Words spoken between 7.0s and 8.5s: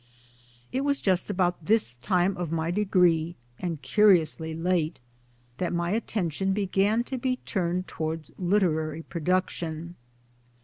to be turned towards